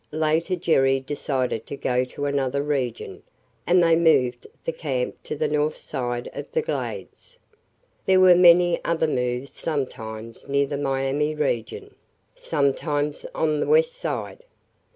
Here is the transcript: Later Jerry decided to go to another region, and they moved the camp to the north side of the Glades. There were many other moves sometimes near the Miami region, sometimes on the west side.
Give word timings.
Later 0.11 0.55
Jerry 0.55 0.99
decided 0.99 1.67
to 1.67 1.77
go 1.77 2.05
to 2.05 2.25
another 2.25 2.63
region, 2.63 3.21
and 3.67 3.83
they 3.83 3.95
moved 3.95 4.47
the 4.65 4.71
camp 4.71 5.21
to 5.25 5.35
the 5.35 5.47
north 5.47 5.77
side 5.77 6.27
of 6.33 6.51
the 6.53 6.63
Glades. 6.63 7.37
There 8.07 8.19
were 8.19 8.33
many 8.33 8.83
other 8.83 9.05
moves 9.05 9.51
sometimes 9.53 10.49
near 10.49 10.65
the 10.65 10.75
Miami 10.77 11.35
region, 11.35 11.93
sometimes 12.33 13.27
on 13.35 13.59
the 13.59 13.67
west 13.67 13.93
side. 13.93 14.43